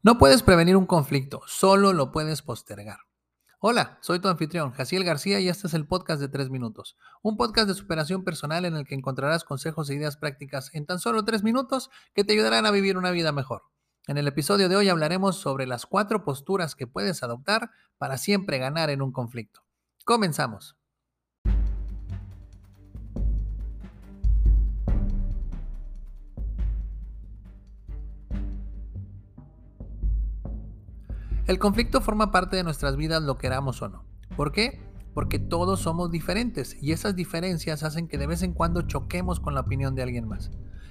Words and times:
No 0.00 0.16
puedes 0.16 0.44
prevenir 0.44 0.76
un 0.76 0.86
conflicto, 0.86 1.42
solo 1.48 1.92
lo 1.92 2.12
puedes 2.12 2.40
postergar. 2.42 2.98
Hola, 3.58 3.98
soy 4.00 4.20
tu 4.20 4.28
anfitrión, 4.28 4.70
Jaciel 4.70 5.02
García, 5.02 5.40
y 5.40 5.48
este 5.48 5.66
es 5.66 5.74
el 5.74 5.88
podcast 5.88 6.20
de 6.20 6.28
3 6.28 6.50
minutos. 6.50 6.96
Un 7.20 7.36
podcast 7.36 7.66
de 7.66 7.74
superación 7.74 8.22
personal 8.22 8.64
en 8.64 8.76
el 8.76 8.86
que 8.86 8.94
encontrarás 8.94 9.42
consejos 9.42 9.90
e 9.90 9.94
ideas 9.94 10.16
prácticas 10.16 10.72
en 10.72 10.86
tan 10.86 11.00
solo 11.00 11.24
3 11.24 11.42
minutos 11.42 11.90
que 12.14 12.22
te 12.22 12.34
ayudarán 12.34 12.64
a 12.64 12.70
vivir 12.70 12.96
una 12.96 13.10
vida 13.10 13.32
mejor. 13.32 13.62
En 14.06 14.18
el 14.18 14.28
episodio 14.28 14.68
de 14.68 14.76
hoy 14.76 14.88
hablaremos 14.88 15.34
sobre 15.34 15.66
las 15.66 15.84
cuatro 15.84 16.24
posturas 16.24 16.76
que 16.76 16.86
puedes 16.86 17.24
adoptar 17.24 17.72
para 17.98 18.18
siempre 18.18 18.58
ganar 18.58 18.90
en 18.90 19.02
un 19.02 19.10
conflicto. 19.10 19.62
Comenzamos. 20.04 20.77
El 31.48 31.58
conflicto 31.58 32.02
forma 32.02 32.30
parte 32.30 32.56
de 32.56 32.62
nuestras 32.62 32.96
vidas 32.96 33.22
lo 33.22 33.38
queramos 33.38 33.80
o 33.80 33.88
no. 33.88 34.04
¿Por 34.36 34.52
qué? 34.52 34.82
Porque 35.14 35.38
todos 35.38 35.80
somos 35.80 36.10
diferentes 36.10 36.76
y 36.82 36.92
esas 36.92 37.16
diferencias 37.16 37.82
hacen 37.82 38.06
que 38.06 38.18
de 38.18 38.26
vez 38.26 38.42
en 38.42 38.52
cuando 38.52 38.82
choquemos 38.82 39.40
con 39.40 39.54
la 39.54 39.62
opinión 39.62 39.94
de 39.94 40.02
alguien 40.02 40.28
más. 40.28 40.50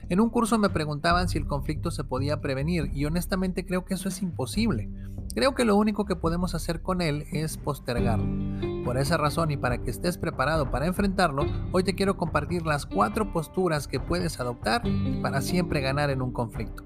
En 0.09 0.20
un 0.20 0.31
curso 0.31 0.57
me 0.57 0.71
preguntaban 0.71 1.29
si 1.29 1.38
el 1.38 1.45
conflicto 1.45 1.91
se 1.91 2.03
podía 2.03 2.41
prevenir 2.41 2.89
y 2.91 3.05
honestamente 3.05 3.67
creo 3.67 3.85
que 3.85 3.93
eso 3.93 4.09
es 4.09 4.23
imposible. 4.23 4.89
Creo 5.35 5.53
que 5.53 5.63
lo 5.63 5.75
único 5.75 6.05
que 6.05 6.15
podemos 6.15 6.55
hacer 6.55 6.81
con 6.81 7.03
él 7.03 7.26
es 7.31 7.57
postergarlo. 7.57 8.84
Por 8.84 8.98
esa 8.98 9.17
razón 9.17 9.51
y 9.51 9.57
para 9.57 9.84
que 9.84 9.91
estés 9.91 10.17
preparado 10.17 10.71
para 10.71 10.87
enfrentarlo, 10.87 11.45
hoy 11.71 11.84
te 11.84 11.93
quiero 11.93 12.17
compartir 12.17 12.65
las 12.65 12.87
cuatro 12.87 13.31
posturas 13.31 13.87
que 13.87 13.99
puedes 13.99 14.39
adoptar 14.39 14.81
para 15.21 15.41
siempre 15.41 15.81
ganar 15.81 16.09
en 16.09 16.23
un 16.23 16.31
conflicto. 16.31 16.84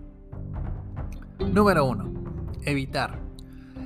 Número 1.40 1.86
1. 1.86 2.12
Evitar. 2.64 3.31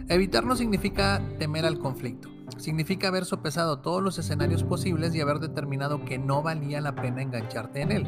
Evitar 0.07 0.45
no 0.45 0.55
significa 0.55 1.19
temer 1.39 1.65
al 1.65 1.79
conflicto, 1.79 2.29
significa 2.57 3.07
haber 3.07 3.25
sopesado 3.25 3.79
todos 3.79 4.03
los 4.03 4.19
escenarios 4.19 4.63
posibles 4.63 5.15
y 5.15 5.21
haber 5.21 5.39
determinado 5.39 6.05
que 6.05 6.19
no 6.19 6.43
valía 6.43 6.79
la 6.79 6.93
pena 6.93 7.23
engancharte 7.23 7.81
en 7.81 7.91
él. 7.91 8.07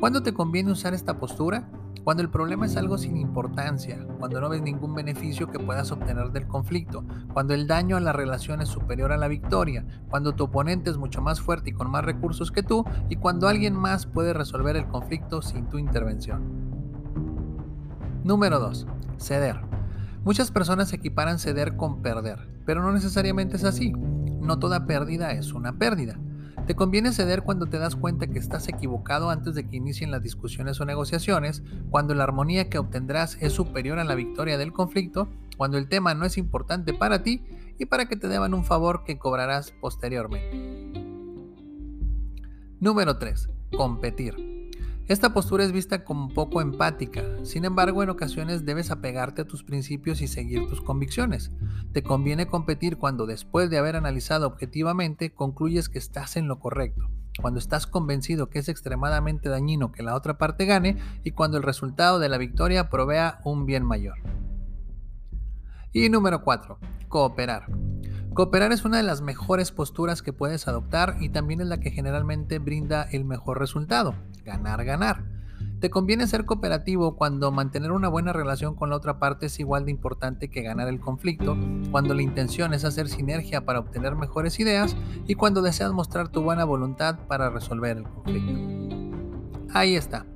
¿Cuándo 0.00 0.24
te 0.24 0.34
conviene 0.34 0.72
usar 0.72 0.94
esta 0.94 1.20
postura? 1.20 1.70
Cuando 2.02 2.24
el 2.24 2.30
problema 2.30 2.66
es 2.66 2.76
algo 2.76 2.98
sin 2.98 3.16
importancia, 3.16 4.04
cuando 4.18 4.40
no 4.40 4.48
ves 4.48 4.62
ningún 4.62 4.94
beneficio 4.94 5.48
que 5.48 5.60
puedas 5.60 5.92
obtener 5.92 6.32
del 6.32 6.48
conflicto, 6.48 7.04
cuando 7.32 7.54
el 7.54 7.68
daño 7.68 7.96
a 7.96 8.00
la 8.00 8.12
relación 8.12 8.60
es 8.60 8.68
superior 8.68 9.12
a 9.12 9.16
la 9.16 9.28
victoria, 9.28 9.86
cuando 10.10 10.34
tu 10.34 10.44
oponente 10.44 10.90
es 10.90 10.96
mucho 10.96 11.22
más 11.22 11.40
fuerte 11.40 11.70
y 11.70 11.72
con 11.72 11.88
más 11.88 12.04
recursos 12.04 12.50
que 12.50 12.64
tú, 12.64 12.84
y 13.08 13.14
cuando 13.14 13.46
alguien 13.46 13.76
más 13.76 14.06
puede 14.06 14.32
resolver 14.32 14.74
el 14.74 14.88
conflicto 14.88 15.40
sin 15.40 15.68
tu 15.68 15.78
intervención. 15.78 16.42
Número 18.24 18.58
2. 18.58 18.88
Ceder. 19.18 19.67
Muchas 20.24 20.50
personas 20.50 20.92
equiparan 20.92 21.38
ceder 21.38 21.76
con 21.76 22.02
perder, 22.02 22.48
pero 22.66 22.82
no 22.82 22.92
necesariamente 22.92 23.56
es 23.56 23.64
así. 23.64 23.92
No 23.92 24.58
toda 24.58 24.86
pérdida 24.86 25.32
es 25.32 25.52
una 25.52 25.78
pérdida. 25.78 26.18
Te 26.66 26.74
conviene 26.74 27.12
ceder 27.12 27.44
cuando 27.44 27.66
te 27.66 27.78
das 27.78 27.96
cuenta 27.96 28.26
que 28.26 28.38
estás 28.38 28.68
equivocado 28.68 29.30
antes 29.30 29.54
de 29.54 29.66
que 29.66 29.76
inicien 29.76 30.10
las 30.10 30.22
discusiones 30.22 30.80
o 30.80 30.84
negociaciones, 30.84 31.62
cuando 31.88 32.14
la 32.14 32.24
armonía 32.24 32.68
que 32.68 32.78
obtendrás 32.78 33.38
es 33.40 33.54
superior 33.54 33.98
a 33.98 34.04
la 34.04 34.14
victoria 34.14 34.58
del 34.58 34.72
conflicto, 34.72 35.28
cuando 35.56 35.78
el 35.78 35.88
tema 35.88 36.14
no 36.14 36.26
es 36.26 36.36
importante 36.36 36.92
para 36.92 37.22
ti 37.22 37.42
y 37.78 37.86
para 37.86 38.06
que 38.06 38.16
te 38.16 38.28
deban 38.28 38.52
un 38.52 38.64
favor 38.64 39.04
que 39.04 39.18
cobrarás 39.18 39.72
posteriormente. 39.80 40.98
Número 42.80 43.18
3. 43.18 43.48
Competir. 43.76 44.47
Esta 45.08 45.32
postura 45.32 45.64
es 45.64 45.72
vista 45.72 46.04
como 46.04 46.28
poco 46.28 46.60
empática, 46.60 47.22
sin 47.42 47.64
embargo 47.64 48.02
en 48.02 48.10
ocasiones 48.10 48.66
debes 48.66 48.90
apegarte 48.90 49.40
a 49.40 49.46
tus 49.46 49.64
principios 49.64 50.20
y 50.20 50.28
seguir 50.28 50.68
tus 50.68 50.82
convicciones. 50.82 51.50
Te 51.92 52.02
conviene 52.02 52.46
competir 52.46 52.98
cuando 52.98 53.24
después 53.24 53.70
de 53.70 53.78
haber 53.78 53.96
analizado 53.96 54.46
objetivamente 54.46 55.32
concluyes 55.32 55.88
que 55.88 55.98
estás 55.98 56.36
en 56.36 56.46
lo 56.46 56.60
correcto, 56.60 57.08
cuando 57.40 57.58
estás 57.58 57.86
convencido 57.86 58.50
que 58.50 58.58
es 58.58 58.68
extremadamente 58.68 59.48
dañino 59.48 59.92
que 59.92 60.02
la 60.02 60.14
otra 60.14 60.36
parte 60.36 60.66
gane 60.66 60.98
y 61.24 61.30
cuando 61.30 61.56
el 61.56 61.62
resultado 61.62 62.18
de 62.18 62.28
la 62.28 62.36
victoria 62.36 62.90
provea 62.90 63.40
un 63.44 63.64
bien 63.64 63.86
mayor. 63.86 64.18
Y 65.90 66.10
número 66.10 66.44
4. 66.44 66.78
Cooperar. 67.08 67.64
Cooperar 68.34 68.70
es 68.72 68.84
una 68.84 68.98
de 68.98 69.02
las 69.02 69.20
mejores 69.20 69.72
posturas 69.72 70.22
que 70.22 70.32
puedes 70.32 70.68
adoptar 70.68 71.16
y 71.18 71.30
también 71.30 71.60
es 71.60 71.66
la 71.66 71.80
que 71.80 71.90
generalmente 71.90 72.58
brinda 72.60 73.02
el 73.10 73.24
mejor 73.24 73.58
resultado, 73.58 74.14
ganar, 74.48 74.84
ganar. 74.84 75.24
Te 75.80 75.90
conviene 75.90 76.26
ser 76.26 76.44
cooperativo 76.44 77.14
cuando 77.14 77.52
mantener 77.52 77.92
una 77.92 78.08
buena 78.08 78.32
relación 78.32 78.74
con 78.74 78.90
la 78.90 78.96
otra 78.96 79.20
parte 79.20 79.46
es 79.46 79.60
igual 79.60 79.84
de 79.84 79.92
importante 79.92 80.50
que 80.50 80.62
ganar 80.62 80.88
el 80.88 80.98
conflicto, 80.98 81.56
cuando 81.92 82.14
la 82.14 82.22
intención 82.22 82.74
es 82.74 82.84
hacer 82.84 83.08
sinergia 83.08 83.64
para 83.64 83.78
obtener 83.78 84.16
mejores 84.16 84.58
ideas 84.58 84.96
y 85.28 85.36
cuando 85.36 85.62
deseas 85.62 85.92
mostrar 85.92 86.28
tu 86.30 86.42
buena 86.42 86.64
voluntad 86.64 87.20
para 87.28 87.50
resolver 87.50 87.98
el 87.98 88.02
conflicto. 88.02 88.52
Ahí 89.72 89.94
está. 89.94 90.26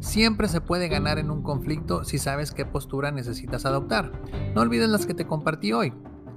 Siempre 0.00 0.48
se 0.48 0.60
puede 0.60 0.88
ganar 0.88 1.18
en 1.18 1.30
un 1.30 1.42
conflicto 1.42 2.04
si 2.04 2.18
sabes 2.18 2.52
qué 2.52 2.66
postura 2.66 3.10
necesitas 3.10 3.64
adoptar. 3.64 4.12
No 4.54 4.60
olvides 4.60 4.90
las 4.90 5.06
que 5.06 5.14
te 5.14 5.26
compartí 5.26 5.72
hoy 5.72 5.94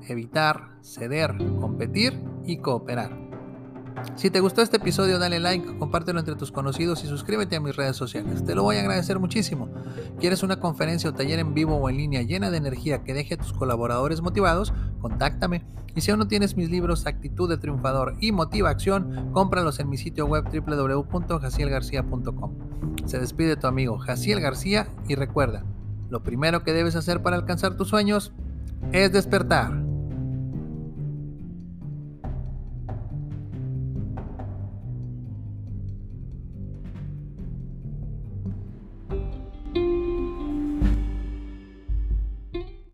evitar, 0.07 0.69
ceder, 0.81 1.35
competir 1.59 2.19
y 2.45 2.57
cooperar. 2.57 3.22
Si 4.16 4.30
te 4.30 4.40
gustó 4.40 4.62
este 4.62 4.78
episodio, 4.78 5.19
dale 5.19 5.40
like, 5.40 5.78
compártelo 5.78 6.19
entre 6.19 6.36
tus 6.36 6.52
conocidos 6.52 7.03
y 7.03 7.08
suscríbete 7.08 7.56
a 7.56 7.59
mis 7.59 7.75
redes 7.75 7.97
sociales. 7.97 8.46
Te 8.46 8.56
lo 8.56 8.64
voy 8.64 8.78
a 8.78 8.81
agradecer 8.81 9.19
muchísimo. 9.19 9.69
¿Quieres 10.19 10.44
una 10.44 10.59
conferencia 10.59 11.09
o 11.09 11.14
taller 11.14 11.40
en 11.40 11.53
vivo 11.53 11.75
o 11.75 11.90
en 11.90 11.97
línea 11.97 12.22
llena 12.22 12.52
de 12.52 12.58
energía 12.58 13.03
que 13.03 13.13
deje 13.13 13.34
a 13.34 13.38
tus 13.38 13.53
colaboradores 13.53 14.22
motivados? 14.22 14.74
Contáctame. 15.02 15.66
Y 15.96 16.02
si 16.02 16.12
aún 16.12 16.19
no 16.19 16.28
tienes 16.28 16.58
mis 16.58 16.69
libros 16.69 17.06
Actitud 17.06 17.50
de 17.50 17.58
Triunfador 17.58 18.16
y 18.19 18.31
Motiva 18.31 18.69
Acción, 18.69 19.30
cómpralos 19.31 19.80
en 19.80 19.90
mi 19.90 19.97
sitio 19.97 20.25
web 20.25 20.46
www.jacielgarcía.com. 20.46 22.53
Se 23.06 23.19
despide 23.19 23.58
tu 23.58 23.68
amigo 23.68 24.00
Jaciel 24.00 24.40
García 24.40 24.88
y 25.08 25.16
recuerda, 25.16 25.66
lo 26.09 26.24
primero 26.24 26.63
que 26.63 26.74
debes 26.74 26.96
hacer 26.96 27.22
para 27.22 27.36
alcanzar 27.36 27.75
tus 27.75 27.90
sueños 27.90 28.34
es 28.92 29.12
despertar. 29.12 29.93